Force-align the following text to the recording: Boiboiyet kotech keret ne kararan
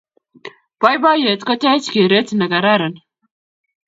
Boiboiyet 0.81 1.41
kotech 1.47 1.87
keret 1.93 2.29
ne 2.39 2.45
kararan 2.51 2.95